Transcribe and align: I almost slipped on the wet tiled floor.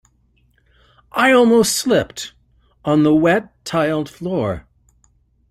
I 1.11 1.31
almost 1.31 1.75
slipped 1.75 2.33
on 2.83 3.03
the 3.03 3.13
wet 3.13 3.53
tiled 3.65 4.09
floor. 4.09 4.65